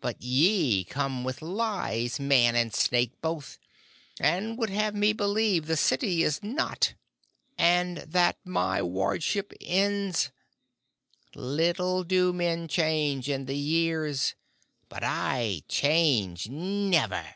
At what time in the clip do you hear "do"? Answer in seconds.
12.02-12.32